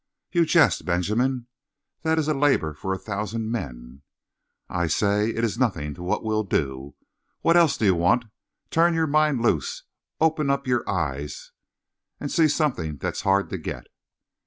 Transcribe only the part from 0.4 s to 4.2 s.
jest, Benjamin. That is a labor for a thousand men."